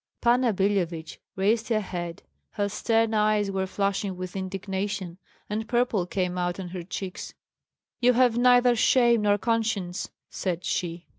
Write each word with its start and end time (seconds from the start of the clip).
Panna 0.19 0.51
Billevich 0.51 1.19
raised 1.35 1.69
her 1.69 1.79
head; 1.79 2.23
her 2.53 2.67
stern 2.67 3.13
eyes 3.13 3.51
were 3.51 3.67
flashing 3.67 4.17
with 4.17 4.35
indignation, 4.35 5.19
and 5.47 5.67
purple 5.69 6.07
came 6.07 6.39
out 6.39 6.59
on 6.59 6.69
her 6.69 6.81
cheeks. 6.81 7.35
"You 7.99 8.13
have 8.13 8.35
neither 8.35 8.75
shame 8.75 9.21
nor 9.21 9.37
conscience!" 9.37 10.09
said 10.27 10.65
she. 10.65 11.05